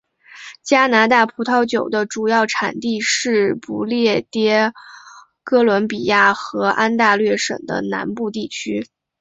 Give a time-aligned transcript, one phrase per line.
[0.63, 4.73] 加拿大葡萄酒的主要产地是不列颠
[5.43, 8.89] 哥伦比亚和安大略省的南部地区。